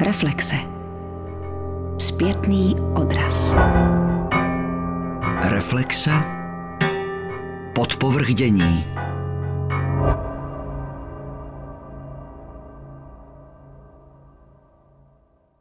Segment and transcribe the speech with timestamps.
[0.00, 0.56] Reflexe.
[1.98, 3.54] Zpětný odraz.
[5.42, 6.10] Reflexe.
[7.74, 8.84] Podpovrdění.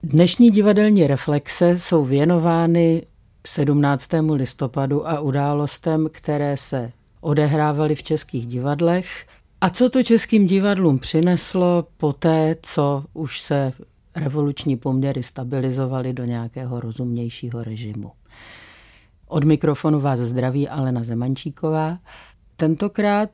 [0.04, 3.06] Dnešní divadelní reflexe jsou věnovány
[3.48, 4.10] 17.
[4.34, 6.92] listopadu a událostem, které se
[7.22, 9.28] odehrávaly v českých divadlech.
[9.62, 13.74] A co to českým divadlům přineslo po té, co už se
[14.18, 18.12] revoluční poměry stabilizovaly do nějakého rozumnějšího režimu.
[19.28, 22.00] Od mikrofonu vás zdraví Alena Zemančíková.
[22.56, 23.30] Tentokrát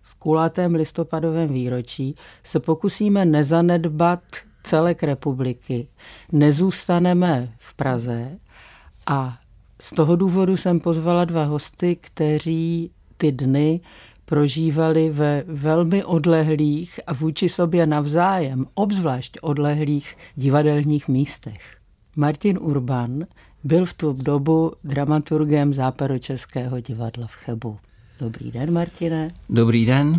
[0.00, 4.20] v kulatém listopadovém výročí se pokusíme nezanedbat
[4.62, 5.88] celek republiky.
[6.32, 8.38] Nezůstaneme v Praze
[9.06, 9.38] a
[9.80, 13.80] z toho důvodu jsem pozvala dva hosty, kteří ty dny
[14.28, 21.76] prožívali ve velmi odlehlých a vůči sobě navzájem, obzvlášť odlehlých divadelních místech.
[22.16, 23.24] Martin Urban
[23.64, 27.78] byl v tu dobu dramaturgem Západočeského divadla v Chebu.
[28.20, 29.34] Dobrý den, Martine.
[29.50, 30.16] Dobrý den.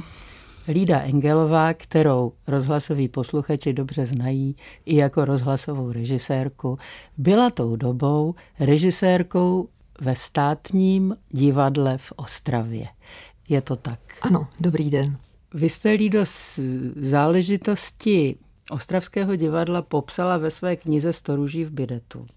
[0.68, 6.78] Lída Engelová, kterou rozhlasoví posluchači dobře znají i jako rozhlasovou režisérku,
[7.18, 9.70] byla tou dobou režisérkou
[10.02, 12.88] ve státním divadle v Ostravě.
[13.50, 14.00] Je to tak?
[14.22, 15.18] Ano, dobrý den.
[15.54, 16.60] Vy jste Lído z
[16.96, 18.36] záležitosti
[18.70, 22.28] Ostravského divadla popsala ve své knize Storuží v Bidetu.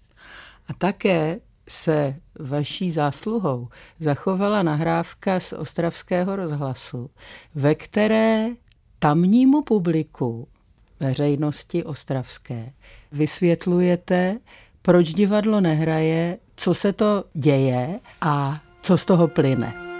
[0.67, 3.67] A také se vaší zásluhou
[3.99, 7.09] zachovala nahrávka z Ostravského rozhlasu,
[7.55, 8.49] ve které
[8.99, 10.47] tamnímu publiku
[10.99, 12.73] veřejnosti ostravské
[13.11, 14.39] vysvětlujete,
[14.81, 19.92] proč divadlo nehraje, co se to děje a co z toho plyne.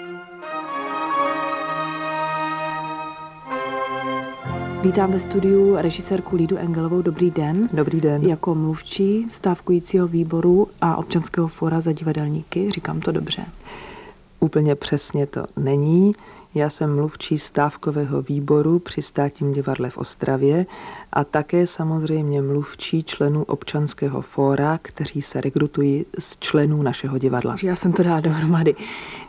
[4.84, 7.02] Vítám ve studiu režisérku Lídu Engelovou.
[7.02, 7.70] Dobrý den.
[7.74, 8.24] Dobrý den.
[8.24, 12.72] Jako mluvčí stávkujícího výboru a občanského fora za divadelníky.
[12.72, 13.46] Říkám to dobře.
[14.40, 16.16] Úplně přesně to není.
[16.56, 20.66] Já jsem mluvčí stávkového výboru při státním divadle v Ostravě
[21.14, 27.56] a také samozřejmě mluvčí členů občanského fóra, kteří se rekrutují z členů našeho divadla.
[27.64, 28.76] Já jsem to dala dohromady.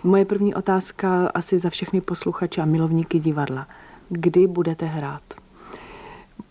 [0.04, 3.66] Moje první otázka asi za všechny posluchače a milovníky divadla.
[4.09, 5.44] Kdy budete hrát?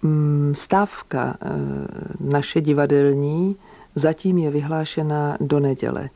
[0.04, 1.50] Mm, stávka eh,
[2.20, 3.56] naše divadelní
[3.96, 6.10] zatím je vyhlášena do neděle.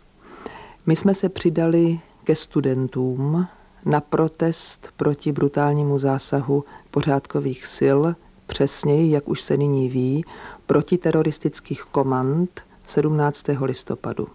[0.86, 3.48] My jsme se přidali ke studentům
[3.86, 8.00] na protest proti brutálnímu zásahu pořádkových sil,
[8.48, 10.26] přesněji, jak už se nyní ví,
[10.66, 13.46] proti teroristických komand 17.
[13.62, 14.28] listopadu.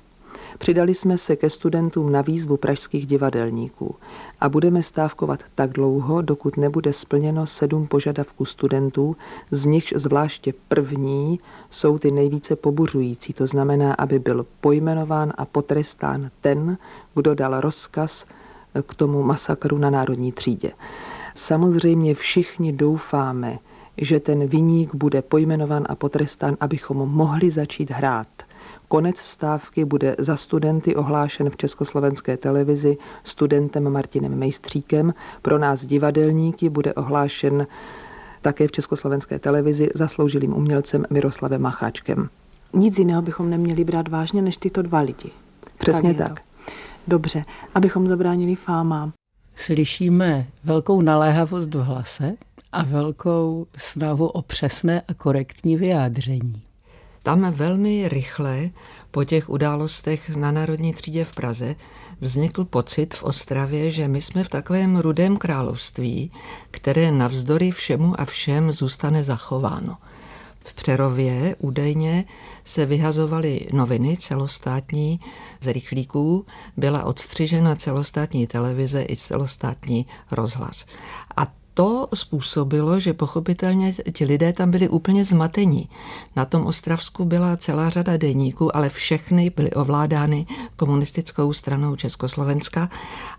[0.62, 3.94] Přidali jsme se ke studentům na výzvu pražských divadelníků
[4.40, 9.16] a budeme stávkovat tak dlouho, dokud nebude splněno sedm požadavků studentů,
[9.50, 11.40] z nichž zvláště první
[11.70, 16.78] jsou ty nejvíce pobuřující, to znamená, aby byl pojmenován a potrestán ten,
[17.14, 18.24] kdo dal rozkaz
[18.86, 20.72] k tomu masakru na národní třídě.
[21.34, 23.58] Samozřejmě všichni doufáme,
[23.96, 28.28] že ten viník bude pojmenován a potrestán, abychom mohli začít hrát.
[28.92, 35.14] Konec stávky bude za studenty ohlášen v československé televizi studentem Martinem Mejstříkem.
[35.42, 37.66] Pro nás divadelníky bude ohlášen
[38.42, 42.28] také v československé televizi zasloužilým umělcem Miroslavem Macháčkem.
[42.72, 45.30] Nic jiného bychom neměli brát vážně než tyto dva lidi.
[45.78, 46.28] Přesně tak.
[46.28, 46.42] tak.
[47.08, 47.42] Dobře,
[47.74, 49.12] abychom zabránili fámám.
[49.54, 52.34] Slyšíme velkou naléhavost v hlase
[52.72, 56.62] a velkou snahu o přesné a korektní vyjádření.
[57.22, 58.70] Tam velmi rychle
[59.10, 61.76] po těch událostech na Národní třídě v Praze
[62.20, 66.32] vznikl pocit v Ostravě, že my jsme v takovém rudém království,
[66.70, 69.96] které navzdory všemu a všem zůstane zachováno.
[70.64, 72.24] V Přerově údajně
[72.64, 75.20] se vyhazovaly noviny celostátní
[75.60, 76.46] z rychlíků,
[76.76, 80.86] byla odstřižena celostátní televize i celostátní rozhlas.
[81.36, 85.88] A to způsobilo, že pochopitelně ti lidé tam byli úplně zmatení.
[86.36, 90.46] Na tom Ostravsku byla celá řada deníků, ale všechny byly ovládány
[90.76, 92.90] komunistickou stranou Československa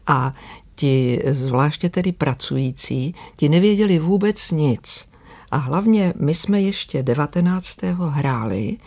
[0.08, 0.34] a
[0.76, 5.08] ti zvláště tedy pracující, ti nevěděli vůbec nic.
[5.52, 7.78] A hlavně my jsme ještě 19.
[8.10, 8.78] hráli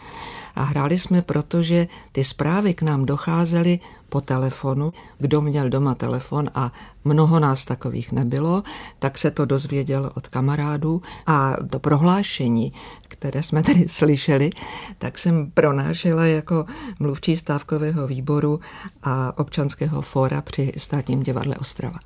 [0.56, 4.92] a hráli jsme, protože ty zprávy k nám docházely po telefonu.
[5.18, 6.72] Kdo měl doma telefon a
[7.04, 8.62] mnoho nás takových nebylo,
[8.98, 12.72] tak se to dozvěděl od kamarádů a to prohlášení,
[13.08, 14.50] které jsme tedy slyšeli,
[14.98, 16.66] tak jsem pronášela jako
[17.00, 18.60] mluvčí stávkového výboru
[19.02, 21.98] a občanského fóra při státním divadle Ostrava.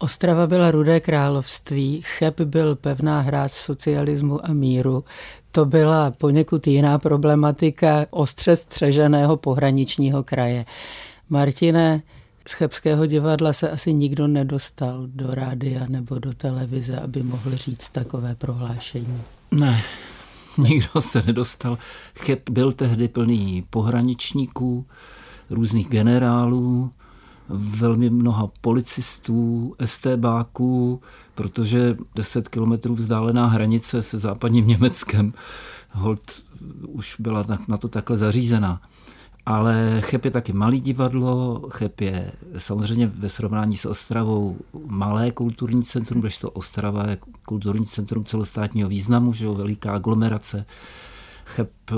[0.00, 5.04] Ostrava byla rudé království, Cheb byl pevná hráz socialismu a míru.
[5.58, 10.66] To byla poněkud jiná problematika ostře střeženého pohraničního kraje.
[11.28, 12.02] Martine,
[12.48, 17.88] z Chebského divadla se asi nikdo nedostal do rádia nebo do televize, aby mohl říct
[17.88, 19.22] takové prohlášení.
[19.50, 19.82] Ne,
[20.58, 21.78] nikdo se nedostal.
[22.18, 24.86] Cheb byl tehdy plný pohraničníků,
[25.50, 26.90] různých generálů,
[27.48, 31.00] velmi mnoha policistů, STBáků,
[31.34, 35.32] protože 10 kilometrů vzdálená hranice se západním Německem
[35.90, 36.42] hold
[36.88, 38.80] už byla na to takhle zařízená.
[39.46, 44.56] Ale Cheb je taky malý divadlo, Cheb je samozřejmě ve srovnání s Ostravou
[44.86, 50.66] malé kulturní centrum, když to Ostrava je kulturní centrum celostátního významu, že jo, veliká aglomerace.
[51.48, 51.94] Cheb eh,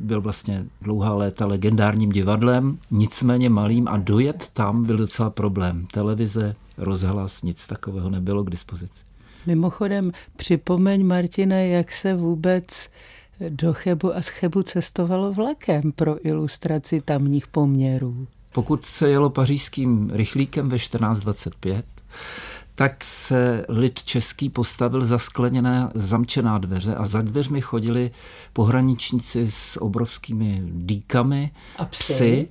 [0.00, 5.86] byl vlastně dlouhá léta legendárním divadlem, nicméně malým a dojet tam byl docela problém.
[5.92, 9.04] Televize, rozhlas, nic takového nebylo k dispozici.
[9.46, 12.90] Mimochodem, připomeň, Martine, jak se vůbec
[13.48, 18.26] do Chebu a z Chebu cestovalo vlakem pro ilustraci tamních poměrů.
[18.52, 21.86] Pokud se jelo pařížským rychlíkem ve 1425,
[22.74, 28.10] tak se lid český postavil za skleněné zamčená dveře a za dveřmi chodili
[28.52, 32.48] pohraničníci s obrovskými dýkami, a psy, psy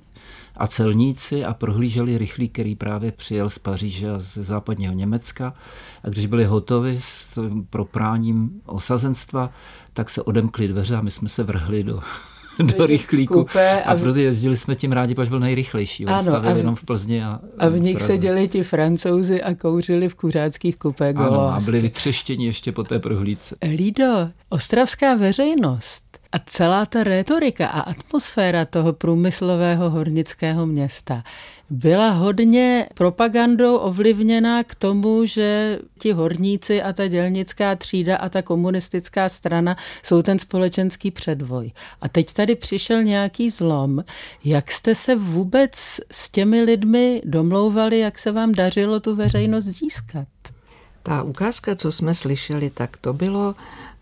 [0.56, 5.54] a celníci a prohlíželi rychlík, který právě přijel z Paříže a ze západního Německa.
[6.04, 7.38] A když byli hotovi s
[7.70, 9.50] propráním osazenstva,
[9.92, 12.00] tak se odemkly dveře a my jsme se vrhli do,
[12.76, 13.46] do rychlíku.
[13.58, 16.06] A, a proto jezdili jsme tím rádi, protože byl nejrychlejší.
[16.06, 19.54] On ano, stavil v, jenom v Plzni a A v nich seděli ti francouzi a
[19.54, 23.56] kouřili v kuřáckých kupé Ano, a byli vytřeštěni ještě po té prohlídce.
[23.76, 31.22] Lido, ostravská veřejnost a celá ta retorika a atmosféra toho průmyslového hornického města
[31.70, 38.42] byla hodně propagandou ovlivněná k tomu, že ti horníci a ta dělnická třída a ta
[38.42, 41.72] komunistická strana jsou ten společenský předvoj.
[42.00, 44.04] A teď tady přišel nějaký zlom.
[44.44, 50.28] Jak jste se vůbec s těmi lidmi domlouvali, jak se vám dařilo tu veřejnost získat?
[51.02, 53.54] Ta ukázka, co jsme slyšeli, tak to bylo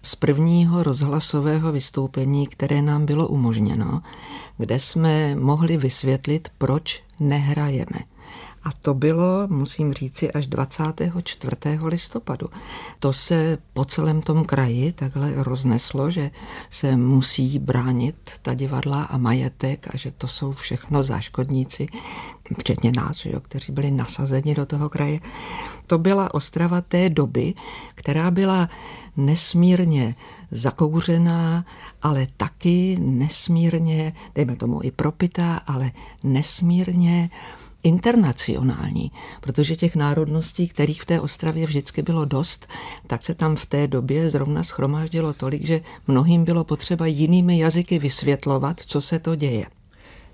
[0.02, 4.02] z prvního rozhlasového vystoupení, které nám bylo umožněno,
[4.58, 8.00] kde jsme mohli vysvětlit, proč nehrajeme.
[8.64, 11.56] A to bylo, musím říci, až 24.
[11.84, 12.49] listopadu.
[12.99, 16.31] To se po celém tom kraji takhle rozneslo, že
[16.70, 21.87] se musí bránit ta divadla a majetek a že to jsou všechno záškodníci,
[22.58, 25.20] včetně nás, jo, kteří byli nasazeni do toho kraje.
[25.87, 27.54] To byla Ostrava té doby,
[27.94, 28.69] která byla
[29.17, 30.14] nesmírně
[30.50, 31.64] zakouřená,
[32.03, 35.91] ale taky nesmírně, dejme tomu i propitá, ale
[36.25, 37.31] nesmírně
[37.82, 42.67] internacionální, protože těch národností, kterých v té Ostravě vždycky bylo dost,
[43.06, 47.99] tak se tam v té době zrovna schromáždilo tolik, že mnohým bylo potřeba jinými jazyky
[47.99, 49.67] vysvětlovat, co se to děje.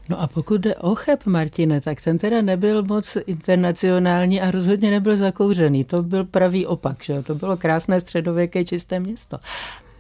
[0.08, 4.90] No a pokud jde o Cheb, Martine, tak ten teda nebyl moc internacionální a rozhodně
[4.90, 5.84] nebyl zakouřený.
[5.84, 9.38] To byl pravý opak, že To bylo krásné středověké čisté město.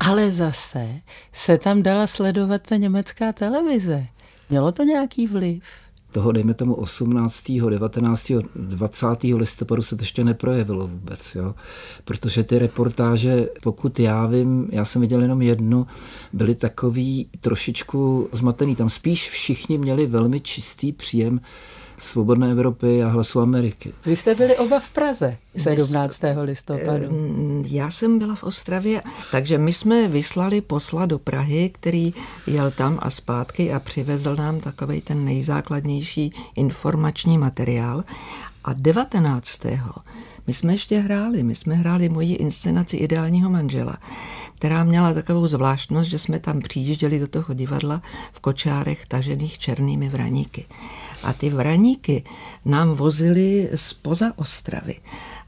[0.00, 0.88] Ale zase
[1.32, 4.06] se tam dala sledovat ta německá televize.
[4.50, 5.62] Mělo to nějaký vliv?
[6.18, 9.06] Toho, dejme tomu 18., 19., 20.
[9.22, 11.54] listopadu se to ještě neprojevilo vůbec, jo?
[12.04, 15.86] protože ty reportáže, pokud já vím, já jsem viděl jenom jednu,
[16.32, 18.76] byly takový trošičku zmatený.
[18.76, 21.40] Tam spíš všichni měli velmi čistý příjem
[21.98, 23.92] Svobodné Evropy a Hlasu Ameriky.
[24.06, 26.20] Vy jste byli oba v Praze 17.
[26.42, 27.04] listopadu.
[27.04, 32.14] Eh, já jsem byla v Ostravě, takže my jsme vyslali posla do Prahy, který
[32.46, 38.04] jel tam a zpátky a přivezl nám takový ten nejzákladnější informační materiál.
[38.64, 39.66] A 19.
[40.48, 43.98] my jsme ještě hráli, my jsme hráli moji inscenaci Ideálního manžela,
[44.54, 48.02] která měla takovou zvláštnost, že jsme tam přijížděli do toho divadla
[48.32, 50.64] v kočárech tažených černými vraníky.
[51.24, 52.24] A ty vraníky
[52.64, 54.94] nám vozili spoza Ostravy.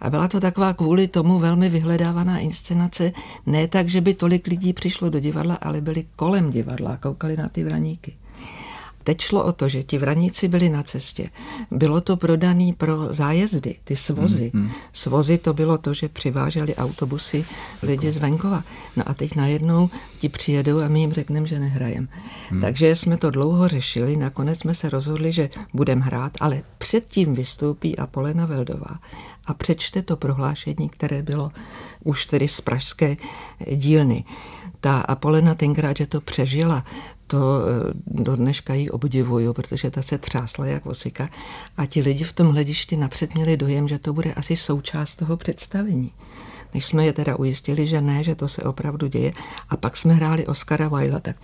[0.01, 3.13] A byla to taková kvůli tomu velmi vyhledávaná inscenace,
[3.47, 7.37] ne tak, že by tolik lidí přišlo do divadla, ale byli kolem divadla a koukali
[7.37, 8.20] na ty vraníky.
[9.05, 11.31] Teď šlo o to, že ti vraníci byli na cestě.
[11.71, 14.51] Bylo to prodaný pro zájezdy, ty svozy.
[14.55, 14.73] Hmm, hmm.
[14.93, 17.45] Svozy to bylo to, že přiváželi autobusy
[17.83, 18.65] lidi z venkova.
[18.97, 19.91] No a teď najednou
[20.21, 22.09] ti přijedou a my jim řekneme, že nehrajem.
[22.51, 22.61] Hmm.
[22.61, 27.99] Takže jsme to dlouho řešili, nakonec jsme se rozhodli, že budeme hrát, ale předtím vystoupí
[27.99, 28.99] Apolena Veldová
[29.47, 31.51] a přečte to prohlášení, které bylo
[32.05, 33.17] už tedy z pražské
[33.75, 34.25] dílny.
[34.81, 36.85] Ta Apolena tenkrát, že to přežila,
[37.31, 41.29] to eh, do dneška jí obdivuju, protože ta se třásla jak osika
[41.77, 45.37] a ti lidi v tom hledišti napřed měli dojem, že to bude asi součást toho
[45.37, 46.13] představení.
[46.75, 49.33] než jsme je teda ujistili, že ne, že to se opravdu děje.
[49.69, 51.37] A pak jsme hráli Oscara Wilda, tak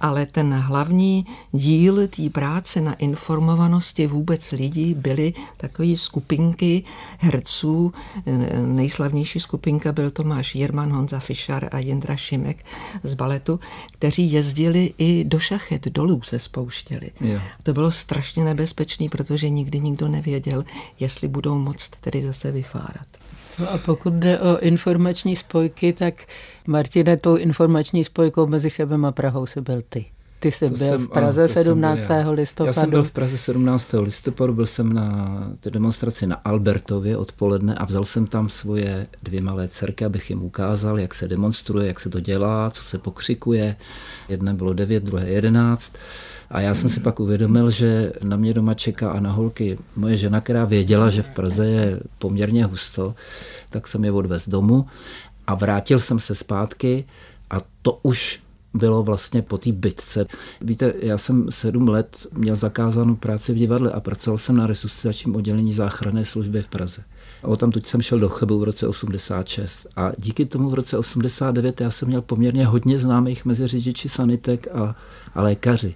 [0.00, 6.82] ale ten hlavní díl té práce na informovanosti vůbec lidí byly takové skupinky
[7.18, 7.92] herců.
[8.66, 12.64] Nejslavnější skupinka byl Tomáš Jirman, Honza Fischer a Jindra Šimek
[13.02, 13.60] z baletu,
[13.92, 17.10] kteří jezdili i do šachet, dolů se spouštěli.
[17.20, 17.40] Jo.
[17.62, 20.64] To bylo strašně nebezpečné, protože nikdy nikdo nevěděl,
[21.00, 23.06] jestli budou moct tedy zase vyfárat.
[23.58, 26.14] No a pokud jde o informační spojky, tak
[26.66, 30.04] Martine, tou informační spojkou mezi Chebem a Prahou se byl ty.
[30.40, 32.06] Ty jsi to byl jsem, v Praze ano, 17.
[32.06, 32.66] Byl listopadu.
[32.68, 33.94] Já jsem byl v Praze 17.
[34.00, 39.42] listopadu, byl jsem na té demonstraci na Albertově odpoledne a vzal jsem tam svoje dvě
[39.42, 43.76] malé dcerky, abych jim ukázal, jak se demonstruje, jak se to dělá, co se pokřikuje.
[44.28, 45.92] Jedné bylo 9, druhé 11.
[46.50, 50.16] A já jsem si pak uvědomil, že na mě doma čeká a na holky moje
[50.16, 53.14] žena, která věděla, že v Praze je poměrně husto,
[53.70, 54.86] tak jsem je odvez domů
[55.46, 57.04] a vrátil jsem se zpátky
[57.50, 58.40] a to už
[58.74, 60.26] bylo vlastně po té bitce.
[60.60, 65.36] Víte, já jsem sedm let měl zakázanou práci v divadle a pracoval jsem na resuscitačním
[65.36, 67.02] oddělení záchranné služby v Praze.
[67.42, 69.86] A o tam jsem šel do Chebu v roce 86.
[69.96, 74.68] A díky tomu v roce 89 já jsem měl poměrně hodně známých mezi řidiči sanitek
[74.72, 74.96] a,
[75.34, 75.94] a lékaři.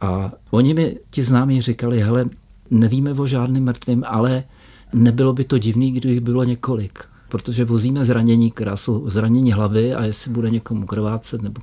[0.00, 2.24] A oni mi, ti známí, říkali, hele,
[2.70, 4.44] nevíme o žádným mrtvým, ale
[4.92, 7.04] nebylo by to divný, kdyby bylo několik.
[7.28, 11.42] Protože vozíme zranění, která jsou zranění hlavy a jestli bude někomu krvácet.
[11.42, 11.60] Nebo...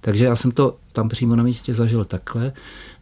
[0.00, 2.52] Takže já jsem to tam přímo na místě zažil takhle.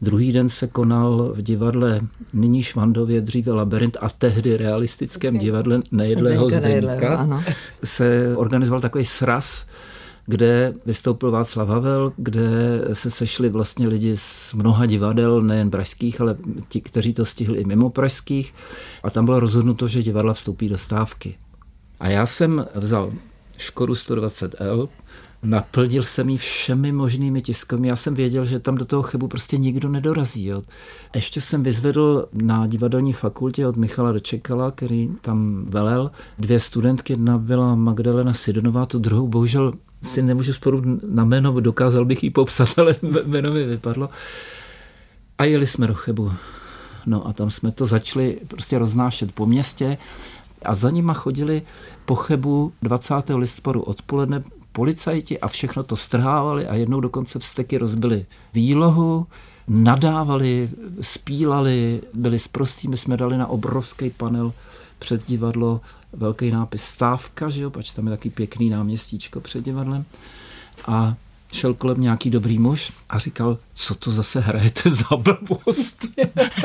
[0.03, 2.01] Druhý den se konal v divadle
[2.33, 7.43] nyní Švandově, dříve Labirint a tehdy realistickém divadle Nejedlého Zdenka
[7.85, 9.67] se organizoval takový sraz
[10.27, 12.49] kde vystoupil Václav Havel, kde
[12.93, 16.37] se sešli vlastně lidi z mnoha divadel, nejen pražských, ale
[16.69, 18.55] ti, kteří to stihli i mimo pražských.
[19.03, 21.35] A tam bylo rozhodnuto, že divadla vstoupí do stávky.
[22.01, 23.13] A já jsem vzal
[23.59, 24.89] Škodu 120L,
[25.43, 27.89] naplnil jsem ji všemi možnými tiskovými.
[27.89, 30.47] Já jsem věděl, že tam do toho chybu prostě nikdo nedorazí.
[30.47, 30.63] Jo.
[31.15, 37.13] Ještě jsem vyzvedl na divadelní fakultě od Michala Dočekala, který tam velel, dvě studentky.
[37.13, 39.73] Jedna byla Magdalena Sidonová, tu druhou bohužel
[40.03, 44.11] si nemůžu sporu na jméno, dokázal bych ji popsat, ale jméno mi vypadlo.
[45.39, 46.33] A jeli jsme do Chebu.
[47.07, 49.99] No a tam jsme to začali prostě roznášet po městě
[50.65, 51.63] a za nima chodili
[52.05, 53.15] po Chebu 20.
[53.37, 54.43] listopadu odpoledne
[54.73, 59.27] policajti a všechno to strhávali a jednou dokonce vsteky rozbili výlohu,
[59.69, 64.53] nadávali, spílali, byli sprostí, my jsme dali na obrovský panel
[64.99, 65.81] před divadlo
[66.13, 70.05] velký nápis stávka, že jo, pač tam je taky pěkný náměstíčko před divadlem.
[70.87, 71.15] A
[71.53, 76.07] šel kolem nějaký dobrý muž a říkal, co to zase hrajete za blbost.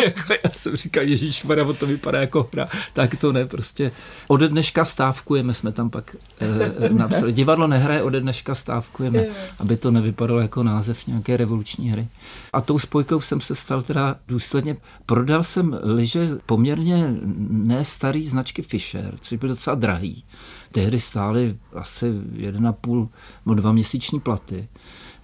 [0.06, 2.67] jako já jsem říkal, Ježíš Maria, to vypadá jako hra.
[2.94, 3.91] Tak to ne, prostě
[4.27, 7.34] ode dneška stávkujeme, jsme tam pak eh, napsali.
[7.34, 9.25] Divadlo nehraje, ode dneška stávkujeme,
[9.60, 12.08] aby to nevypadalo jako název nějaké revoluční hry.
[12.53, 14.77] A tou spojkou jsem se stal teda důsledně.
[15.06, 17.13] Prodal jsem liže poměrně
[17.50, 20.24] ne starý značky Fischer, což byl docela drahý
[20.71, 23.07] tehdy stály asi 1,5
[23.45, 24.67] nebo dva měsíční platy,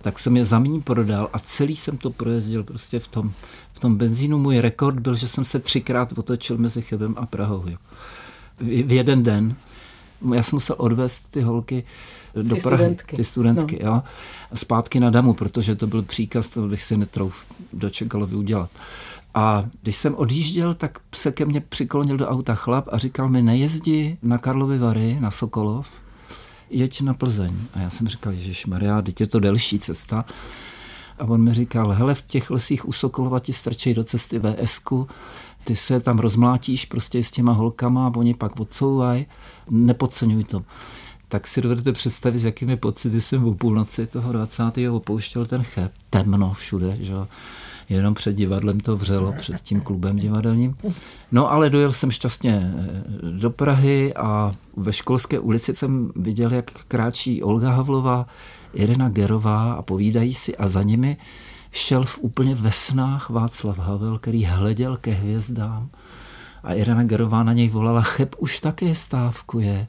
[0.02, 3.32] tak jsem je za mní prodal a celý jsem to projezdil prostě v tom,
[3.74, 4.38] v tom benzínu.
[4.38, 7.64] Můj rekord byl, že jsem se třikrát otočil mezi Chebem a Prahou.
[7.68, 7.78] Jo.
[8.60, 9.56] V, jeden den.
[10.36, 11.84] Já jsem musel odvést ty holky
[12.36, 13.16] do ty Prahy, studentky.
[13.16, 13.92] ty studentky, no.
[13.92, 14.04] jo,
[14.54, 18.70] zpátky na damu, protože to byl příkaz, to bych si netrouf do Čekalovi udělat.
[19.34, 23.42] A když jsem odjížděl, tak se ke mně přiklonil do auta chlap a říkal mi,
[23.42, 25.92] nejezdi na Karlovy Vary, na Sokolov,
[26.70, 27.56] jeď na Plzeň.
[27.74, 30.26] A já jsem říkal, Ježíš Maria, teď je to delší cesta.
[31.20, 35.08] A on mi říkal, hele, v těch lesích u Sokolova ti strčej do cesty VSku,
[35.64, 39.26] ty se tam rozmlátíš prostě s těma holkama a oni pak odsouvají,
[39.70, 40.64] nepodceňuj to.
[41.28, 44.64] Tak si dovedete představit, s jakými pocity jsem o půlnoci toho 20.
[44.92, 45.92] opouštěl ten cheb.
[46.10, 47.14] Temno všude, že
[47.96, 50.76] jenom před divadlem to vřelo, před tím klubem divadelním.
[51.32, 56.72] No ale dojel jsem šťastně eh, do Prahy a ve školské ulici jsem viděl, jak
[56.88, 58.26] kráčí Olga Havlová,
[58.74, 61.18] Irena Gerová a povídají si a za nimi
[61.72, 65.90] šel v úplně ve snách Václav Havel, který hleděl ke hvězdám
[66.64, 69.88] a Irena Gerová na něj volala, cheb už také stávkuje.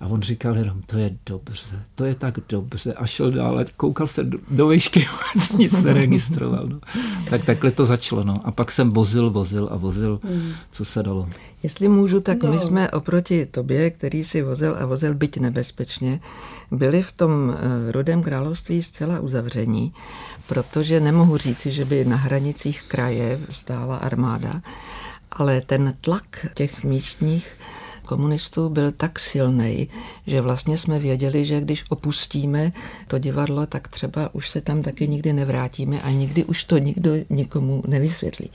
[0.00, 2.92] A on říkal jenom, to je dobře, to je tak dobře.
[2.92, 5.06] A šel dál, koukal se do, do výšky,
[5.58, 6.66] nic neregistroval.
[6.66, 6.80] No.
[7.30, 8.24] Tak takhle to začalo.
[8.24, 8.40] No.
[8.44, 10.52] A pak jsem vozil, vozil a vozil, hmm.
[10.70, 11.28] co se dalo.
[11.62, 12.50] Jestli můžu, tak no.
[12.50, 16.20] my jsme oproti tobě, který si vozil a vozil byť nebezpečně,
[16.70, 19.92] byli v tom eh, rodem království zcela uzavření,
[20.46, 24.62] protože nemohu říci, že by na hranicích kraje stála armáda,
[25.32, 27.56] ale ten tlak těch místních
[28.08, 29.88] komunistů byl tak silný,
[30.26, 32.72] že vlastně jsme věděli, že když opustíme
[33.08, 37.10] to divadlo, tak třeba už se tam taky nikdy nevrátíme a nikdy už to nikdo
[37.30, 38.50] nikomu nevysvětlí.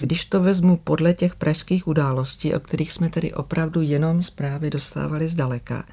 [0.00, 5.28] Když to vezmu podle těch pražských událostí, o kterých jsme tedy opravdu jenom zprávy dostávali
[5.28, 5.84] zdaleka,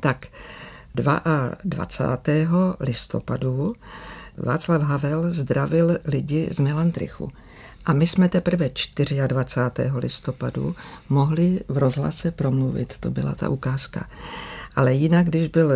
[0.00, 0.26] tak
[0.94, 2.76] 22.
[2.80, 3.74] listopadu
[4.36, 7.28] Václav Havel zdravil lidi z Melantrichu.
[7.88, 8.70] A my jsme teprve
[9.26, 9.90] 24.
[9.94, 10.76] listopadu
[11.08, 14.08] mohli v rozhlase promluvit, to byla ta ukázka.
[14.76, 15.72] Ale jinak, když byl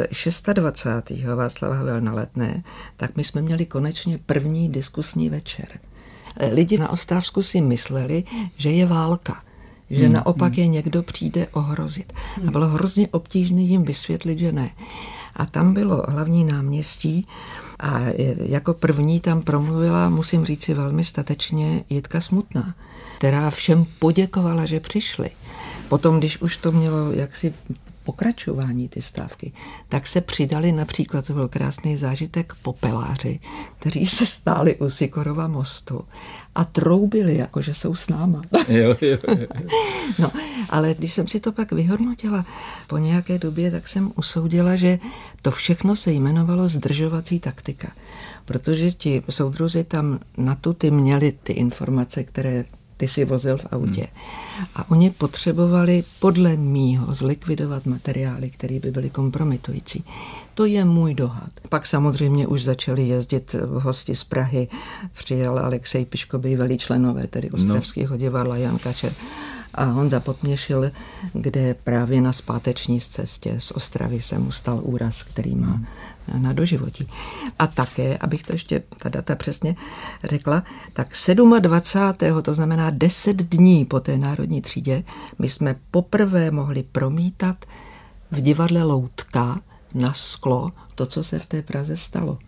[0.52, 1.24] 26.
[1.34, 2.62] Václav Havel na letné,
[2.96, 5.68] tak my jsme měli konečně první diskusní večer.
[6.52, 8.24] Lidi na Ostravsku si mysleli,
[8.56, 9.42] že je válka
[9.92, 10.62] že hmm, naopak hmm.
[10.62, 12.12] je někdo přijde ohrozit.
[12.46, 14.70] A bylo hrozně obtížné jim vysvětlit, že ne.
[15.36, 17.26] A tam bylo hlavní náměstí
[17.82, 18.00] a
[18.38, 22.74] jako první tam promluvila, musím říct si velmi statečně, Jitka Smutná,
[23.18, 25.30] která všem poděkovala, že přišli.
[25.88, 27.54] Potom, když už to mělo jaksi
[28.04, 29.52] pokračování ty stávky,
[29.88, 33.40] tak se přidali například, to byl krásný zážitek, popeláři,
[33.78, 36.00] kteří se stáli u Sikorova mostu
[36.54, 38.42] a troubili, jako že jsou s náma.
[38.68, 39.46] Jo, jo, jo.
[40.18, 40.30] no,
[40.70, 42.46] ale když jsem si to pak vyhodnotila
[42.86, 44.98] po nějaké době, tak jsem usoudila, že
[45.42, 47.88] to všechno se jmenovalo zdržovací taktika
[48.44, 52.64] protože ti soudruzi tam na tu ty měli ty informace, které
[53.02, 54.06] ty si vozil v autě.
[54.14, 54.66] Hmm.
[54.76, 60.04] A oni potřebovali podle mýho zlikvidovat materiály, které by byly kompromitující.
[60.54, 61.50] To je můj dohad.
[61.68, 64.68] Pak samozřejmě už začali jezdit hosti z Prahy.
[65.12, 67.58] Přijel Alexej Piško, bývalý členové, tedy no.
[67.58, 69.12] Ostravského divadla Jan Kačer
[69.74, 70.90] a Honza Potměšil,
[71.32, 75.80] kde právě na zpáteční cestě z Ostravy se mu stal úraz, který má
[76.38, 77.06] na doživotí.
[77.58, 79.76] A také, abych to ještě ta data přesně
[80.24, 80.62] řekla,
[80.92, 81.08] tak
[81.60, 82.42] 27.
[82.42, 85.04] to znamená 10 dní po té národní třídě,
[85.38, 87.64] my jsme poprvé mohli promítat
[88.30, 89.60] v divadle Loutka
[89.94, 92.38] na sklo to, co se v té Praze stalo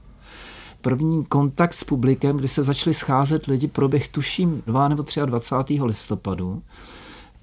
[0.81, 5.83] první kontakt s publikem, kdy se začali scházet lidi, proběh tuším 2 nebo 23.
[5.83, 6.63] listopadu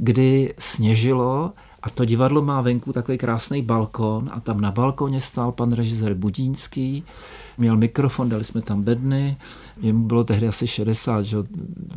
[0.04, 1.54] kdy sněžilo
[1.84, 6.14] a to divadlo má venku takový krásný balkon a tam na balkoně stál pan režisér
[6.14, 7.04] Budínský,
[7.58, 9.38] měl mikrofon, dali jsme tam bedny,
[9.82, 11.38] jemu bylo tehdy asi 60, že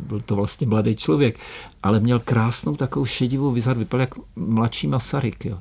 [0.07, 1.39] byl to vlastně mladý člověk,
[1.83, 5.45] ale měl krásnou takovou šedivou vyzad, vypadal jak mladší Masaryk.
[5.45, 5.57] Jo.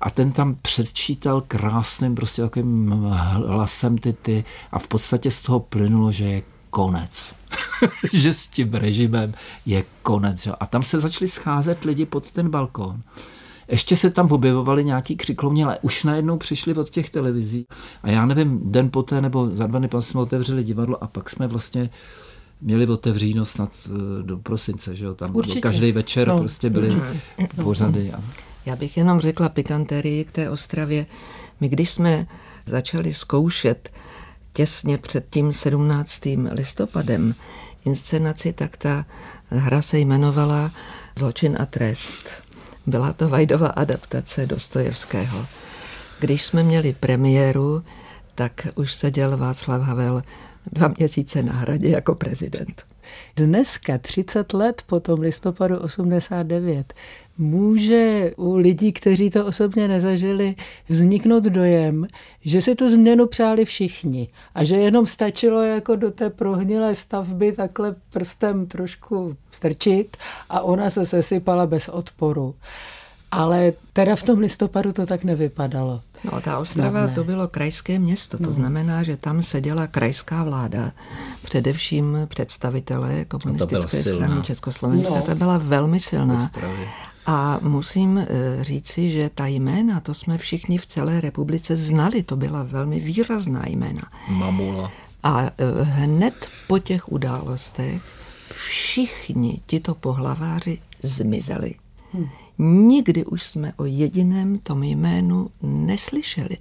[0.00, 2.90] A ten tam předčítal krásným prostě takovým
[3.46, 7.34] hlasem ty, ty a v podstatě z toho plynulo, že je konec.
[8.12, 9.34] že s tím režimem
[9.66, 10.42] je konec.
[10.42, 10.52] Že?
[10.60, 13.02] A tam se začali scházet lidi pod ten balkón.
[13.68, 17.66] Ještě se tam objevovali nějaký křiklovně, ale už najednou přišli od těch televizí.
[18.02, 21.46] A já nevím, den poté nebo za dva dny jsme otevřeli divadlo a pak jsme
[21.46, 21.90] vlastně
[22.60, 25.14] měli otevříno snad eh, do prosince, že jo?
[25.14, 25.60] Tam Určitě.
[25.60, 26.38] každý večer no.
[26.38, 27.64] prostě byly no.
[27.64, 28.12] pořady.
[28.12, 28.22] A...
[28.66, 31.06] Já bych jenom řekla pikanterii k té Ostravě.
[31.60, 32.26] My když jsme
[32.66, 33.90] začali zkoušet
[34.52, 36.20] těsně před tím 17.
[36.50, 37.34] listopadem
[37.84, 39.06] inscenaci, tak ta
[39.48, 40.70] hra se jmenovala
[41.18, 42.45] Zločin a trest.
[42.86, 45.46] Byla to Vajdova adaptace Dostojevského.
[46.20, 47.82] Když jsme měli premiéru,
[48.34, 50.22] tak už seděl Václav Havel
[50.72, 52.82] dva měsíce na hradě jako prezident.
[53.36, 56.94] Dneska, 30 let po tom listopadu 89,
[57.38, 60.54] může u lidí, kteří to osobně nezažili,
[60.88, 62.06] vzniknout dojem,
[62.40, 67.52] že si tu změnu přáli všichni a že jenom stačilo jako do té prohnilé stavby
[67.52, 70.16] takhle prstem trošku strčit
[70.48, 72.54] a ona se sesypala bez odporu.
[73.30, 76.00] Ale teda v tom listopadu to tak nevypadalo.
[76.32, 78.52] No, ta Ostrava to bylo krajské město, to no.
[78.52, 80.92] znamená, že tam seděla krajská vláda,
[81.42, 85.22] především představitelé komunistické strany Československa, no.
[85.22, 86.50] ta byla velmi silná.
[87.26, 88.26] A musím eh,
[88.60, 93.68] říci, že ta jména, to jsme všichni v celé republice znali, to byla velmi výrazná
[93.68, 94.02] jména.
[94.28, 94.92] Mamula.
[95.22, 98.02] A eh, hned po těch událostech
[98.52, 101.74] všichni tito pohlaváři zmizeli.
[102.12, 102.28] Hmm.
[102.58, 106.56] Nikdy už jsme o jediném tom jménu neslyšeli.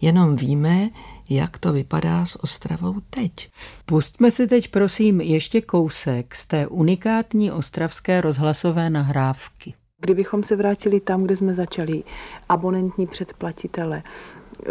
[0.00, 0.90] Jenom víme,
[1.28, 3.50] jak to vypadá s Ostravou teď.
[3.86, 9.74] Pustme si teď prosím ještě kousek z té unikátní ostravské rozhlasové nahrávky.
[10.00, 12.02] Kdybychom se vrátili tam, kde jsme začali,
[12.48, 14.02] abonentní předplatitele,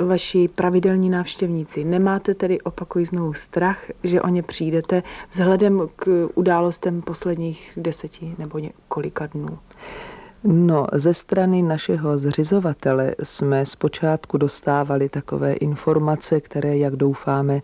[0.06, 7.02] vaši pravidelní návštěvníci, nemáte tedy, opakují znovu, strach, že o ně přijdete vzhledem k událostem
[7.02, 9.60] posledních deseti nebo několika dnů?
[10.48, 17.62] No, ze strany našeho zřizovatele jsme zpočátku dostávali takové informace, které, jak doufáme,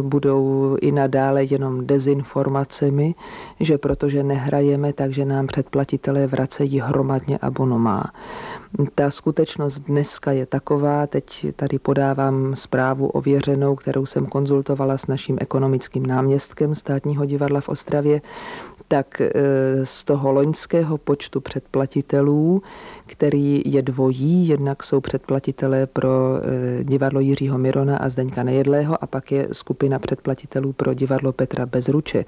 [0.00, 3.14] budou i nadále jenom dezinformacemi,
[3.60, 8.04] že protože nehrajeme, takže nám předplatitelé vracejí hromadně abonomá.
[8.94, 15.38] Ta skutečnost dneska je taková, teď tady podávám zprávu ověřenou, kterou jsem konzultovala s naším
[15.40, 18.20] ekonomickým náměstkem státního divadla v Ostravě,
[18.88, 19.30] tak e,
[19.84, 22.62] z toho loňského počtu předplatitelů,
[23.06, 29.06] který je dvojí, jednak jsou předplatitelé pro e, divadlo Jiřího Mirona a Zdeňka Nejedlého a
[29.06, 32.24] pak je skupina předplatitelů pro divadlo Petra Bezruče,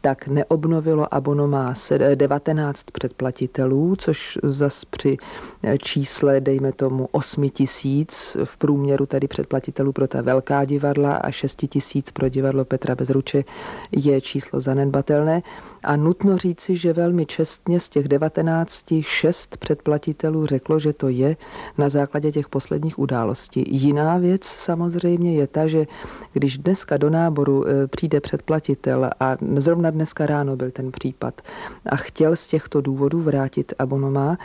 [0.00, 1.74] tak neobnovilo abonomá
[2.14, 5.16] 19 předplatitelů, což zas při
[5.62, 11.30] eh, čísle, dejme tomu, 8 tisíc v průměru tedy předplatitelů pro ta velká divadla a
[11.30, 13.44] 6 tisíc pro divadlo Petra Bezruče
[13.92, 15.42] je číslo zanedbatelné.
[15.82, 21.36] A nutno říci, že velmi čestně z těch 19 šest předplatitelů řeklo, že to je
[21.78, 23.64] na základě těch posledních událostí.
[23.66, 25.86] Jiná věc samozřejmě je ta, že
[26.32, 31.42] když dneska do náboru eh, přijde předplatitel a zrovna dneska ráno byl ten případ
[31.86, 34.38] a chtěl z těchto důvodů vrátit abonomá,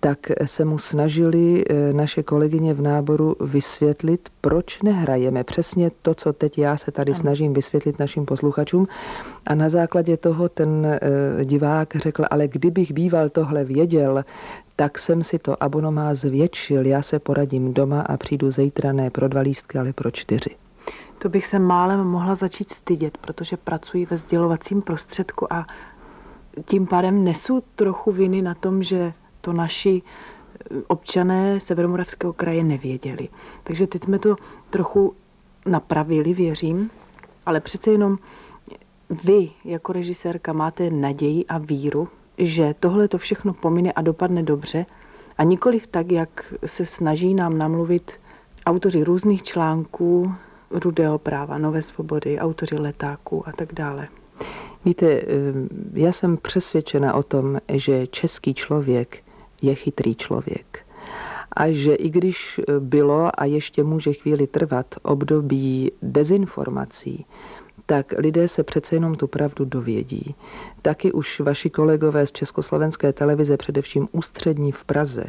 [0.00, 5.44] tak se mu snažili eh, naše kolegyně v náboru vysvětlit, proč nehrajeme.
[5.44, 8.88] Přesně to, co teď já se tady snažím vysvětlit našim posluchačům.
[9.46, 14.24] A na základě toho ten eh, divák řekl, ale kdybych býval tohle věděl,
[14.76, 16.86] tak jsem si to abonomá zvětšil.
[16.86, 20.61] Já se poradím doma a přijdu zítra ne pro dva lístky, ale pro čtyři.
[21.22, 25.66] To bych se málem mohla začít stydět, protože pracuji ve sdělovacím prostředku a
[26.64, 33.28] tím pádem nesu trochu viny na tom, že to naši eh, občané Severomoravského kraje nevěděli.
[33.62, 34.36] Takže teď jsme to
[34.70, 35.14] trochu
[35.66, 36.90] napravili, věřím,
[37.46, 38.18] ale přece jenom
[39.24, 42.08] vy jako režisérka máte naději a víru,
[42.38, 44.86] že tohle to všechno pomine a dopadne dobře
[45.38, 48.12] a nikoliv tak, jak se snaží nám namluvit
[48.66, 50.34] autoři různých článků,
[50.72, 54.08] Rudého práva, Nové svobody, autoři letáků a tak dále.
[54.84, 55.22] Víte,
[55.92, 59.22] já jsem přesvědčena o tom, že český člověk
[59.62, 60.78] je chytrý člověk.
[61.56, 67.26] A že i když bylo a ještě může chvíli trvat období dezinformací,
[67.86, 70.34] tak lidé se přece jenom tu pravdu dovědí.
[70.82, 75.24] Taky už vaši kolegové z Československé televize, především ústřední v Praze,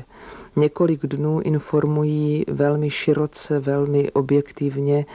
[0.55, 5.05] několik dnů informují velmi široce, velmi objektivně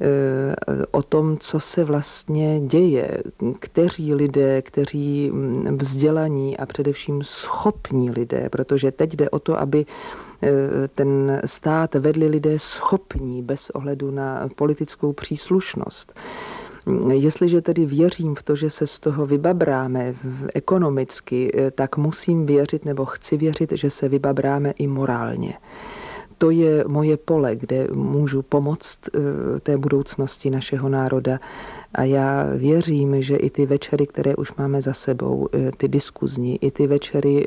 [0.00, 3.22] eh, o tom, co se vlastně děje,
[3.58, 9.86] kteří lidé, kteří mm, vzdělaní a především schopní lidé, protože teď jde o to, aby
[10.42, 10.50] eh,
[10.94, 16.12] ten stát vedli lidé schopní bez ohledu na politickou příslušnost.
[17.12, 20.14] Jestliže tedy věřím v to, že se z toho vybabráme
[20.54, 25.54] ekonomicky, eh, tak musím věřit nebo chci věřit, že se vybabráme i morálně.
[26.38, 29.20] To je moje pole, kde můžu pomoct eh,
[29.60, 31.40] té budoucnosti našeho národa.
[31.94, 36.64] A já věřím, že i ty večery, které už máme za sebou, eh, ty diskuzní,
[36.64, 37.46] i ty večery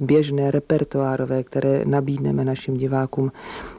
[0.00, 3.32] běžné, repertoárové, které nabídneme našim divákům,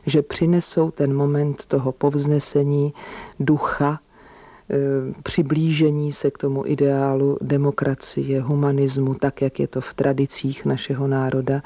[0.05, 2.93] že přinesou ten moment toho povznesení
[3.39, 3.99] ducha,
[5.23, 11.62] přiblížení se k tomu ideálu demokracie, humanismu, tak, jak je to v tradicích našeho národa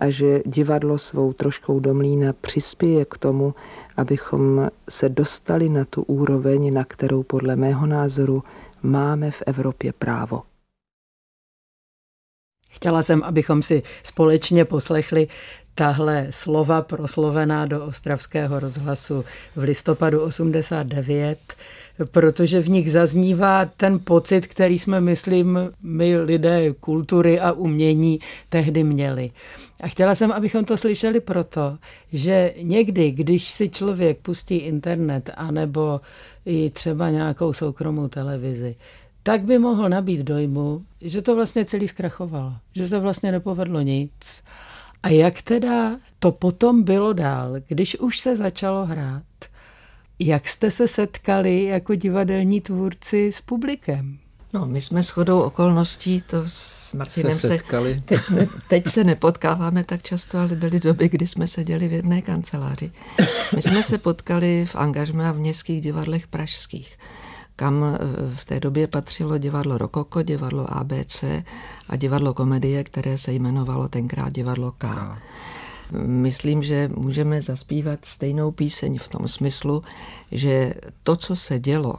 [0.00, 3.54] a že divadlo svou troškou do mlína přispěje k tomu,
[3.96, 8.42] abychom se dostali na tu úroveň, na kterou podle mého názoru
[8.82, 10.42] máme v Evropě právo.
[12.70, 15.28] Chtěla jsem, abychom si společně poslechli
[15.74, 19.24] tahle slova proslovená do Ostravského rozhlasu
[19.56, 21.38] v listopadu 89
[22.10, 28.84] protože v nich zaznívá ten pocit, který jsme, myslím, my lidé kultury a umění tehdy
[28.84, 29.30] měli.
[29.80, 31.78] A chtěla jsem, abychom to slyšeli proto,
[32.12, 36.00] že někdy, když si člověk pustí internet anebo
[36.46, 38.76] i třeba nějakou soukromou televizi,
[39.22, 44.42] tak by mohl nabít dojmu, že to vlastně celý zkrachovalo, že se vlastně nepovedlo nic.
[45.02, 49.22] A jak teda to potom bylo dál, když už se začalo hrát?
[50.18, 54.18] Jak jste se setkali jako divadelní tvůrci s publikem?
[54.52, 57.94] No, my jsme shodou okolností to s Martinem se setkali.
[57.94, 61.92] Se, teď, ne, teď se nepotkáváme tak často, ale byly doby, kdy jsme seděli v
[61.92, 62.90] jedné kanceláři.
[63.54, 66.98] My jsme se potkali v angažmá v městských divadlech pražských,
[67.56, 67.98] kam eh,
[68.34, 71.24] v té době patřilo divadlo Rokoko, divadlo ABC
[71.88, 74.78] a divadlo komedie, které se jmenovalo tenkrát divadlo K.
[74.78, 75.18] K
[76.06, 79.82] myslím, že můžeme zaspívat stejnou píseň v tom smyslu,
[80.32, 81.94] že to, co se dělo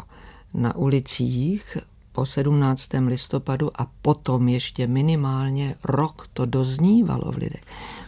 [0.53, 1.77] na ulicích
[2.13, 2.89] po 17.
[3.08, 7.62] listopadu a potom ještě minimálně rok to doznívalo v lidech,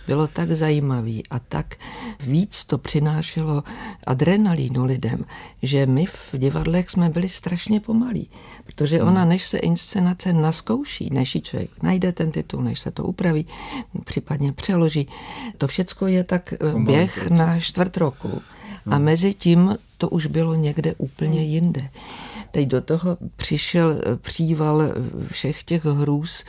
[0.08, 1.76] bylo tak zajímavý a tak
[2.20, 3.64] víc to přinášelo
[4.08, 5.26] adrenalínu lidem,
[5.64, 8.30] že my v divadlech jsme byli strašně pomalí,
[8.66, 9.30] protože ona, hmm.
[9.30, 13.46] než se inscenace naskouší, než ji člověk najde ten titul, než se to upraví,
[14.06, 15.08] případně přeloží,
[15.58, 18.42] to všecko je tak Pomalý běh na čtvrt roku.
[18.86, 19.06] A hmm.
[19.06, 21.90] mezi tím to už bylo někde úplně jinde.
[22.56, 24.94] Teď do toho přišel eh, příval eh,
[25.32, 26.44] všech těch hrůz.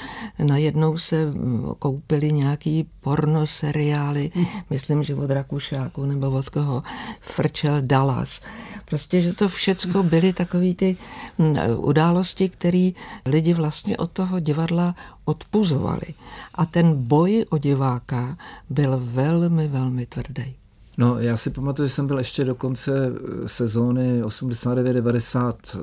[0.45, 4.31] Najednou se mm, koupili nějaký porno seriály,
[4.71, 6.83] myslím, že od Rakušáku nebo od koho,
[7.21, 8.41] frčel Dallas.
[8.85, 10.97] Prostě, že to všecko byly takové ty
[11.39, 12.91] mm, události, které
[13.27, 16.15] lidi vlastně od toho divadla odpuzovali.
[16.55, 18.39] A ten boj o diváka
[18.71, 20.55] byl velmi, velmi tvrdý.
[20.99, 25.79] No, já si pamatuju, že jsem byl ještě do konce eh, sezóny 89-90 eh,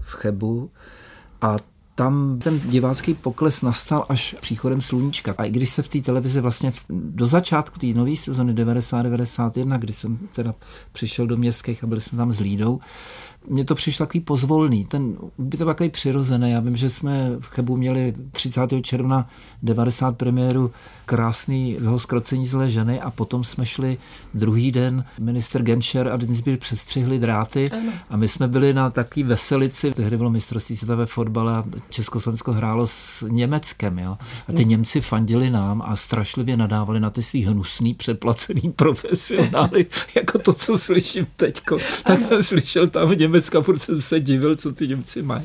[0.00, 0.70] v Chebu
[1.40, 1.56] a
[1.94, 5.34] tam ten divácký pokles nastal až příchodem sluníčka.
[5.38, 9.92] A i když se v té televizi vlastně do začátku té nové sezony 90-91, kdy
[9.92, 10.54] jsem teda
[10.92, 12.80] přišel do městských a byli jsme tam s Lídou,
[13.48, 16.50] mně to přišlo takový pozvolný, ten by to takový přirozený.
[16.50, 18.60] Já vím, že jsme v Chebu měli 30.
[18.82, 19.28] června
[19.62, 20.70] 90 premiéru
[21.06, 23.98] krásný zkrocení zlé ženy a potom jsme šli
[24.34, 27.92] druhý den, minister Genscher a Dinsbier přestřihli dráty ano.
[28.10, 32.52] a my jsme byli na takové veselici, tehdy bylo mistrovství světa ve fotbale a Československo
[32.52, 34.18] hrálo s Německem, jo.
[34.48, 40.38] A ty Němci fandili nám a strašlivě nadávali na ty svý hnusný, přeplacený profesionály, jako
[40.38, 41.78] to, co slyším teďko.
[42.04, 45.42] Tak jsem slyšel tam v Německa, furt jsem se divil, co ty Němci mají.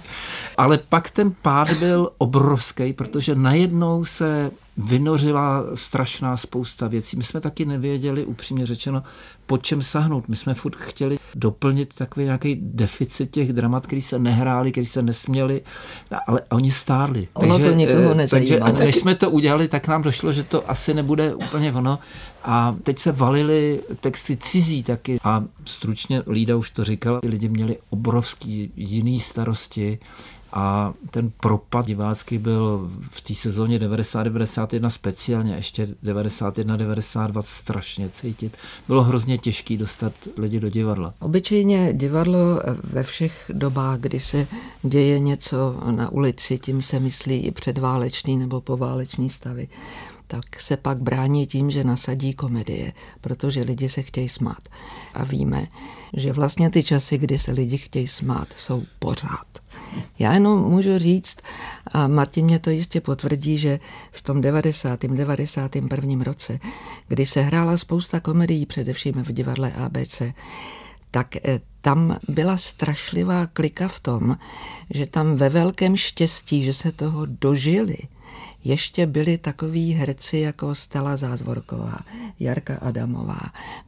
[0.58, 7.18] Ale pak ten pád byl obrovský, protože najednou se vynořila strašná spousta věcí.
[7.18, 9.04] My jsme taky nevěděli, upřímně řečeno,
[9.46, 10.28] po čem sahnout.
[10.28, 15.02] My jsme furt chtěli doplnit takový nějaký deficit těch dramat, který se nehráli, který se
[15.02, 15.62] nesměli,
[16.28, 17.28] ale oni stárli.
[17.34, 20.44] Ono takže, to nikoho eh, takže a než jsme to udělali, tak nám došlo, že
[20.44, 22.00] to asi nebude úplně ono.
[22.44, 25.20] A teď se valily texty cizí taky.
[25.24, 30.00] A stručně Lída už to říkal, ty lidi měli obrovský jiný starosti
[30.54, 38.58] a ten propad divácký byl v té sezóně 90-91 speciálně, ještě 91-92 strašně cítit.
[38.88, 41.14] Bylo hrozně těžké dostat lidi do divadla.
[41.20, 44.48] Obyčejně divadlo ve všech dobách, kdy se
[44.84, 49.68] děje něco na ulici, tím se myslí i předválečný nebo poválečný stavy,
[50.28, 54.60] tak se pak brání tím, že nasadí komedie, protože lidi se chtějí smát.
[55.13, 55.68] A víme,
[56.13, 59.48] že vlastně ty časy, kdy se lidi chtějí smát, jsou pořád.
[60.20, 61.38] Já jenom můžu říct,
[61.92, 63.80] a Martin mě to jistě potvrdí, že
[64.12, 65.00] v tom 90.
[65.06, 66.24] 91.
[66.24, 66.60] roce,
[67.08, 70.22] kdy se hrála spousta komedií, především v divadle ABC,
[71.12, 74.38] tak eh, tam byla strašlivá klika v tom,
[74.90, 77.98] že tam ve velkém štěstí, že se toho dožili,
[78.67, 81.97] ještě byli takový herci jako Stella Zázvorková,
[82.39, 83.39] Jarka Adamová,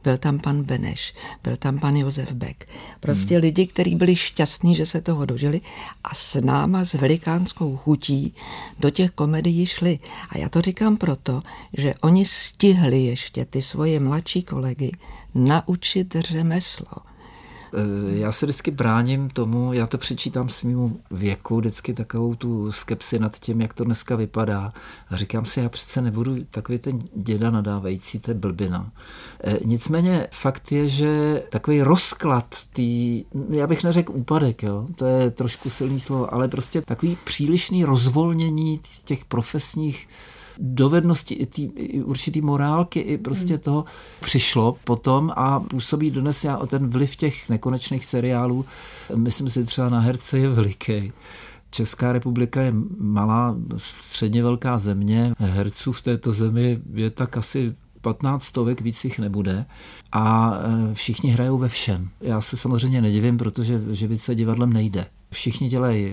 [0.04, 1.14] byl tam pan Beneš,
[1.44, 2.64] byl tam pan Josef Beck.
[3.00, 3.42] Prostě hmm.
[3.42, 5.60] lidi, kteří byli šťastní, že se toho dožili
[6.04, 8.34] a s náma s velikánskou chutí
[8.78, 9.98] do těch komedií šli.
[10.30, 11.42] A já to říkám proto,
[11.76, 14.92] že oni stihli ještě ty svoje mladší kolegy
[15.34, 17.09] naučit řemeslo
[18.08, 23.38] já se vždycky bráním tomu, já to přečítám svýmu věku, vždycky takovou tu skepsi nad
[23.38, 24.72] tím, jak to dneska vypadá.
[25.10, 28.90] A říkám si, já přece nebudu takový ten děda nadávající, to je blbina.
[29.44, 35.30] Eh, nicméně fakt je, že takový rozklad, tý, já bych neřekl úpadek, jo, to je
[35.30, 40.08] trošku silný slovo, ale prostě takový přílišný rozvolnění těch profesních
[40.60, 43.62] dovednosti, i, tý, i určitý morálky, i prostě hmm.
[43.62, 43.84] toho
[44.20, 48.64] přišlo potom a působí dnes já o ten vliv těch nekonečných seriálů.
[49.14, 51.12] Myslím si třeba na herce je veliký.
[51.70, 55.32] Česká republika je malá, středně velká země.
[55.38, 59.66] Herců v této zemi je tak asi 15 stovek, víc jich nebude
[60.12, 62.08] a e, všichni hrajou ve všem.
[62.20, 65.06] Já se samozřejmě nedivím, protože živit se divadlem nejde.
[65.32, 66.12] Všichni dělají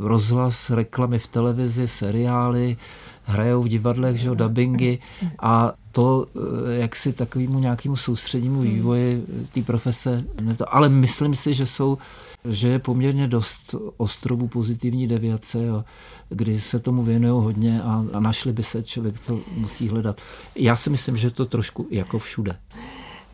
[0.00, 2.76] rozhlas, reklamy v televizi, seriály,
[3.24, 4.98] hrajou v divadlech, že jo, dubbingy
[5.38, 8.70] a to eh, jak si takovému nějakému soustřednímu hmm.
[8.70, 10.24] vývoji té profese,
[10.66, 11.98] ale myslím si, že jsou
[12.44, 15.84] že je poměrně dost ostrovů pozitivní deviace, jo,
[16.28, 20.20] kdy se tomu věnují hodně a, a našli by se, člověk to musí hledat.
[20.54, 22.56] Já si myslím, že to trošku jako všude.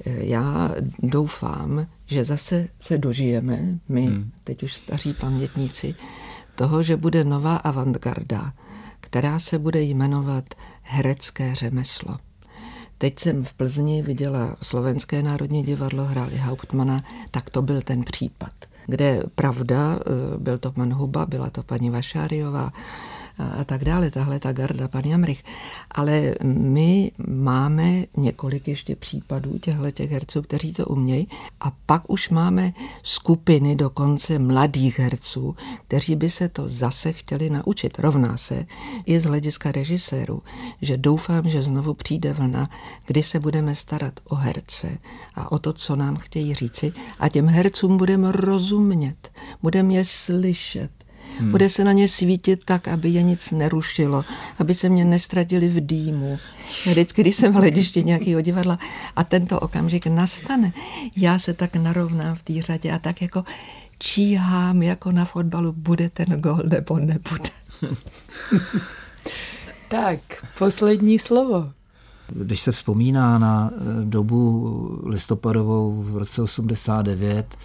[0.05, 4.31] Já doufám, že zase se dožijeme, my, hmm.
[4.45, 5.95] teď už staří pamětníci,
[6.55, 8.53] toho, že bude nová avantgarda,
[9.11, 10.45] která se bude jmenovat
[10.83, 12.17] herecké řemeslo.
[12.99, 18.53] Teď jsem v Plzni viděla Slovenské národní divadlo, hráli Hauptmana, tak to byl ten případ,
[18.87, 22.73] kde pravda, eh, byl to pan Huba, byla to paní Vašáriová,
[23.39, 25.45] a tak dále, tahle ta garda, pan Jamrich.
[25.91, 31.29] Ale my máme několik ještě případů těchto těch herců, kteří to umějí
[31.61, 32.73] a pak už máme
[33.03, 37.99] skupiny dokonce mladých herců, kteří by se to zase chtěli naučit.
[37.99, 38.67] Rovná se
[39.07, 40.43] i z hlediska režiséru,
[40.83, 42.69] že doufám, že znovu přijde vlna,
[43.07, 44.99] kdy se budeme starat o herce
[45.35, 50.91] a o to, co nám chtějí říci a těm hercům budeme rozumět, budeme je slyšet,
[51.39, 51.51] Hmm.
[51.51, 54.25] Bude se na ně svítit tak, aby je nic nerušilo,
[54.59, 56.39] aby se mě nestratili v dýmu.
[56.87, 58.79] Vždycky, když jsem v hledišti nějakého divadla
[59.17, 60.73] a tento okamžik nastane,
[61.17, 63.45] já se tak narovnám v té řadě a tak jako
[63.99, 67.51] číhám jako na fotbalu, bude ten gol nebo nebude.
[69.89, 70.21] tak,
[70.59, 71.73] poslední slovo.
[72.29, 73.71] Když se vzpomíná na
[74.05, 77.57] dobu listopadovou v roce 89,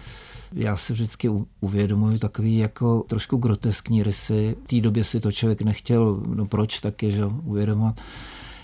[0.54, 4.56] já si vždycky uvědomuji takový jako trošku groteskní rysy.
[4.64, 8.00] V té době si to člověk nechtěl, no proč taky, že uvědomovat.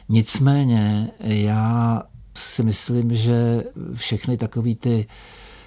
[0.09, 2.03] Nicméně já
[2.37, 5.07] si myslím, že všechny takové ty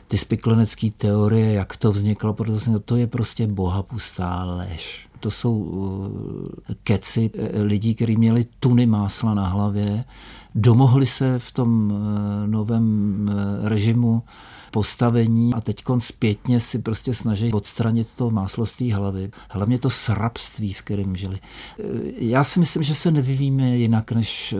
[0.07, 5.07] ty spiklenecké teorie, jak to vzniklo, protože to je prostě bohapustá lež.
[5.19, 10.03] To jsou uh, keci eh, lidí, kteří měli tuny másla na hlavě,
[10.55, 14.23] domohli se v tom eh, novém eh, režimu
[14.73, 19.31] postavení a teď zpětně si prostě snaží odstranit to máslo z té hlavy.
[19.49, 21.35] Hlavně to srabství, v kterém žili.
[21.35, 21.83] E,
[22.17, 24.57] já si myslím, že se nevyvíjíme jinak než e,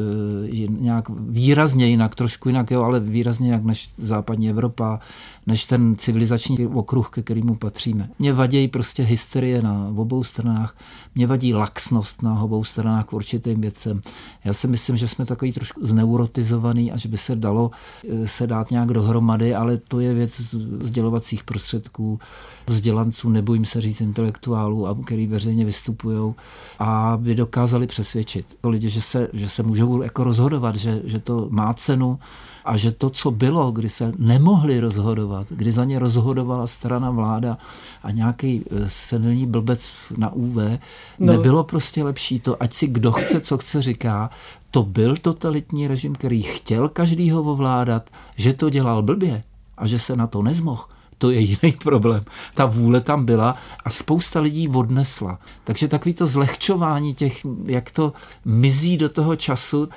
[0.68, 5.00] nějak výrazně jinak, trošku jinak, jo, ale výrazně jinak než západní Evropa,
[5.48, 8.10] než ten civilizační okruh, ke kterému patříme.
[8.20, 10.78] Mě vadí prostě hysterie na obou stranách,
[11.16, 14.02] mě vadí laxnost na obou stranách k určitým věcem.
[14.46, 17.72] Já si myslím, že jsme takový trošku zneurotizovaný a že by se dalo
[18.10, 20.40] e, se dát nějak dohromady, ale to je věc
[20.80, 22.20] sdělovacích prostředků,
[22.68, 26.34] vzdělanců, nebojím se říct intelektuálů, a který veřejně vystupují,
[26.80, 31.48] a by dokázali přesvědčit lidi, že se, že se můžou jako rozhodovat, že, že to
[31.50, 32.20] má cenu
[32.66, 37.58] a že to, co bylo, kdy se nemohli rozhodovat, kdy za ně rozhodovala strana vláda
[38.04, 40.80] a nějaký eh, senilní blbec na UV, no.
[41.20, 44.30] nebylo prostě lepší to, ať si kdo chce, co chce říká,
[44.72, 49.44] to byl totalitní režim, který chtěl každýho ovládat, že to dělal blbě,
[49.78, 50.86] a že se na to nezmohl,
[51.18, 52.24] to je jiný problém.
[52.54, 55.40] Ta vůle tam byla a spousta lidí odnesla.
[55.64, 58.14] Takže takový to zlehčování těch, jak to
[58.46, 59.90] mizí do toho času,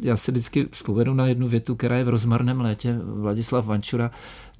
[0.00, 2.98] já se vždycky vzpomenu na jednu větu, která je v rozmarném létě.
[3.04, 4.10] Vladislav Vančura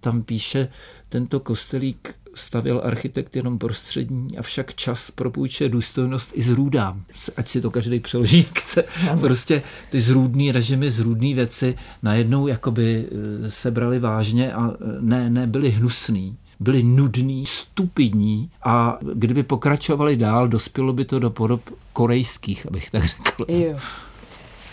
[0.01, 0.69] tam píše,
[1.09, 7.05] tento kostelík stavěl architekt jenom prostřední, avšak čas propůjčuje důstojnost i zrůdám.
[7.37, 8.85] Ať si to každý přeloží, jak chce.
[9.21, 13.07] Prostě ty zrůdný režimy, zrůdné věci najednou jakoby
[13.45, 19.43] eh, se brali vážně a eh, ne, ne byli hnusný byli nudní, stupidní a kdyby
[19.43, 23.45] pokračovali dál, dospělo by to do podob korejských, abych tak řekl.
[23.49, 23.79] Jo.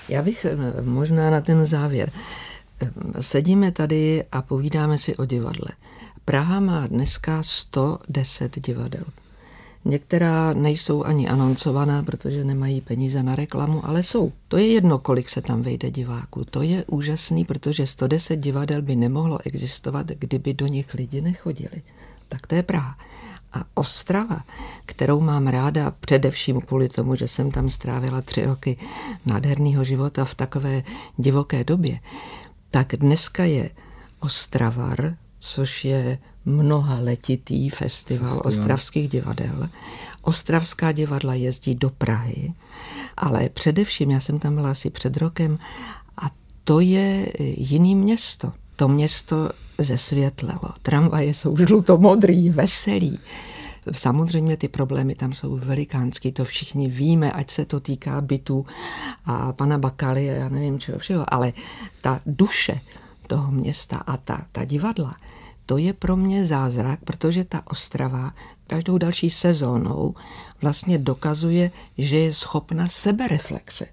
[0.10, 2.12] Já bych eh, možná na ten závěr.
[3.20, 5.70] Sedíme tady a povídáme si o divadle.
[6.30, 9.04] Praha má dneska 110 divadel.
[9.86, 14.32] Některá nejsou ani anoncovaná, protože nemají peníze na reklamu, ale jsou.
[14.48, 16.46] To je jedno, kolik se tam vejde diváků.
[16.46, 21.82] To je úžasný, protože 110 divadel by nemohlo existovat, kdyby do nich lidi nechodili.
[22.30, 22.98] Tak to je Praha.
[23.54, 24.44] A Ostrava,
[24.86, 28.78] kterou mám ráda především kvůli tomu, že jsem tam strávila tři roky
[29.26, 30.84] nádherného života v takové
[31.18, 32.00] divoké době,
[32.72, 33.70] tak dneska je
[34.20, 39.70] Ostravar, což je mnoha letitý festival, festival ostravských divadel.
[40.22, 42.54] Ostravská divadla jezdí do Prahy,
[43.18, 45.60] ale především, já jsem tam byla asi před rokem,
[46.18, 46.30] a
[46.64, 48.54] to je jiný město.
[48.76, 50.70] To město zesvětlelo.
[50.82, 53.20] Tramvaje jsou žlutomodrý, veselý.
[53.92, 58.66] Samozřejmě ty problémy tam jsou velikánský, to všichni víme, ať se to týká bytu
[59.26, 61.54] a pana Bakaly a já nevím čeho všeho, ale
[62.02, 62.82] ta duše
[63.30, 65.16] toho města a ta, ta divadla,
[65.66, 68.34] to je pro mě zázrak, protože ta Ostrava
[68.68, 70.16] každou další sezónou
[70.62, 73.86] vlastně dokazuje, že je schopna sebereflexe,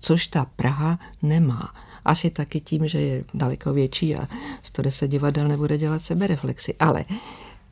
[0.00, 1.72] což ta Praha nemá.
[2.04, 4.28] Asi taky tím, že je daleko větší a
[4.62, 6.74] 110 divadel nebude dělat sebereflexy.
[6.80, 7.04] Ale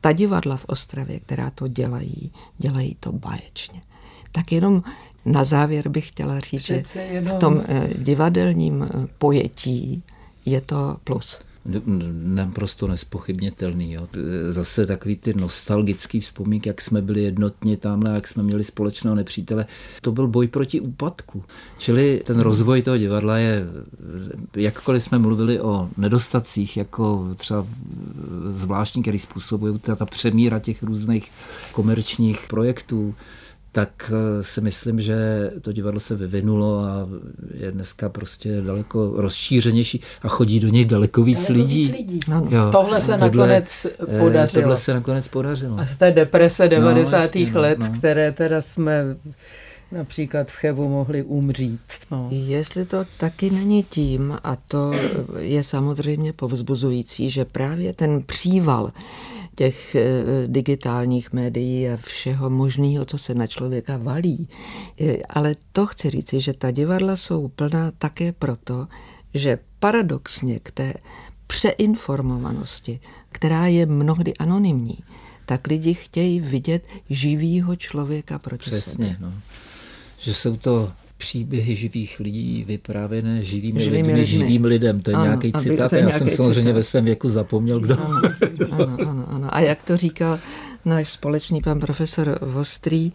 [0.01, 3.81] ta divadla v Ostravě, která to dělají, dělají to báječně.
[4.31, 4.83] Tak jenom
[5.25, 7.37] na závěr bych chtěla říct, Přece že jenom...
[7.37, 10.03] v tom eh, divadelním eh, pojetí
[10.45, 11.39] je to plus.
[12.11, 13.93] naprosto nespochybnitelný.
[13.93, 14.07] Jo.
[14.47, 19.65] Zase takový ty nostalgický vzpomínky, jak jsme byli jednotně tamhle, jak jsme měli společného nepřítele.
[20.01, 21.43] To byl boj proti úpadku.
[21.77, 23.65] Čili ten rozvoj toho divadla je,
[24.55, 27.67] jakkoliv jsme mluvili o nedostacích, jako třeba
[28.45, 31.31] zvláštní, který způsobují ta, ta přemíra těch různých
[31.71, 33.15] komerčních projektů,
[33.75, 35.15] tak eh, si myslím, že
[35.61, 37.09] to divadlo se vyvinulo a
[37.53, 41.81] je dneska prostě daleko rozšířenější a chodí do něj daleko víc daleko lidí.
[41.81, 42.19] Víc lidí.
[42.49, 42.69] Jo.
[42.71, 44.61] Tohle se tohle, nakonec eh, podařilo.
[44.61, 45.79] Tohle se nakonec podařilo.
[45.79, 47.17] A z té deprese 90.
[47.17, 47.89] No, jasně, no, let, no.
[47.97, 49.15] které teda jsme
[49.91, 51.81] například v Chebu mohli umřít.
[52.11, 52.27] No.
[52.31, 54.91] Jestli to taky není tím, a to
[55.39, 58.91] je samozřejmě povzbuzující, že právě ten příval
[59.55, 64.49] těch eh, digitálních médií a všeho možného, co se na člověka valí.
[65.29, 68.87] Ale to chci říci, že ta divadla jsou plná také proto,
[69.33, 70.93] že paradoxně k té
[71.47, 72.99] přeinformovanosti,
[73.31, 74.97] která je mnohdy anonymní,
[75.45, 79.17] tak lidi chtějí vidět živýho člověka proti Přesně, sebe.
[79.19, 79.33] No.
[80.19, 80.91] Že jsou to
[81.25, 85.01] příběhy živých lidí vyprávěné živými, živými lidmi, lidmi, živým lidem.
[85.01, 85.93] To je ano, nějaký citát.
[85.93, 86.75] Já jsem samozřejmě citát.
[86.75, 87.97] ve svém věku zapomněl, kdo.
[87.99, 88.21] Ano,
[88.71, 89.55] ano, ano, ano.
[89.55, 90.39] A jak to říkal
[90.85, 93.11] náš společný pan profesor Vostrý,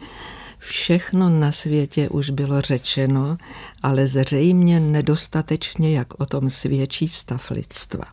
[0.59, 3.37] všechno na světě už bylo řečeno,
[3.83, 8.05] ale zřejmě nedostatečně, jak o tom svědčí stav lidstva.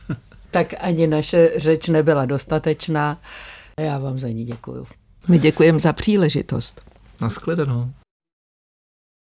[0.50, 3.20] tak ani naše řeč nebyla dostatečná.
[3.80, 4.86] Já vám za ní děkuju.
[5.28, 6.80] My děkujeme za příležitost.
[7.20, 7.90] Naschledanou.